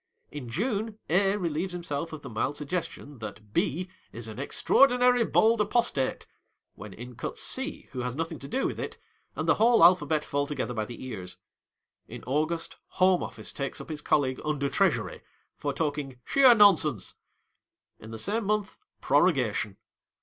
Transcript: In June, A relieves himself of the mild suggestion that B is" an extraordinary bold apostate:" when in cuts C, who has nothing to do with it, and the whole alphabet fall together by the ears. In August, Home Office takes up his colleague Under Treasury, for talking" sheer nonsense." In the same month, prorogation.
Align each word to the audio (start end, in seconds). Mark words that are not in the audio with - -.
In 0.31 0.49
June, 0.49 0.97
A 1.11 1.37
relieves 1.37 1.73
himself 1.73 2.11
of 2.11 2.23
the 2.23 2.27
mild 2.31 2.57
suggestion 2.57 3.19
that 3.19 3.53
B 3.53 3.87
is" 4.11 4.27
an 4.27 4.39
extraordinary 4.39 5.23
bold 5.23 5.61
apostate:" 5.61 6.25
when 6.73 6.91
in 6.91 7.13
cuts 7.15 7.43
C, 7.43 7.87
who 7.91 7.99
has 8.01 8.15
nothing 8.15 8.39
to 8.39 8.47
do 8.47 8.65
with 8.65 8.79
it, 8.79 8.97
and 9.35 9.47
the 9.47 9.53
whole 9.61 9.83
alphabet 9.83 10.25
fall 10.25 10.47
together 10.47 10.73
by 10.73 10.85
the 10.85 11.05
ears. 11.05 11.37
In 12.07 12.23
August, 12.23 12.77
Home 12.97 13.21
Office 13.21 13.53
takes 13.53 13.79
up 13.79 13.89
his 13.89 14.01
colleague 14.01 14.41
Under 14.43 14.69
Treasury, 14.69 15.21
for 15.55 15.71
talking" 15.71 16.19
sheer 16.25 16.55
nonsense." 16.55 17.13
In 17.99 18.09
the 18.09 18.17
same 18.17 18.45
month, 18.45 18.79
prorogation. 19.01 19.77